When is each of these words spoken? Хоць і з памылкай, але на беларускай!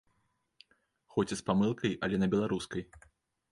Хоць 1.17 1.27
і 1.33 1.37
з 1.43 1.45
памылкай, 1.51 1.93
але 2.07 2.15
на 2.25 2.33
беларускай! 2.35 2.81